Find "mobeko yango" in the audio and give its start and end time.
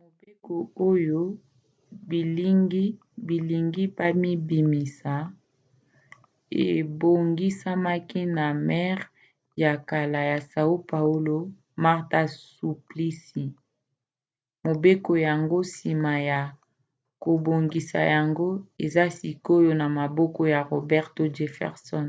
14.66-15.58